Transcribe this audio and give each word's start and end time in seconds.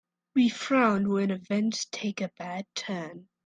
We 0.33 0.49
frown 0.49 1.09
when 1.09 1.29
events 1.29 1.85
take 1.85 2.21
a 2.21 2.31
bad 2.39 2.65
turn. 2.73 3.27